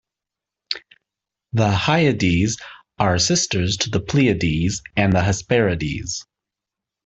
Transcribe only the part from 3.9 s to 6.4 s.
the Pleiades and the Hesperides.